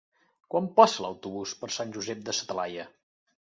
[0.55, 2.91] Quan passa l'autobús per Sant Josep de sa Talaia?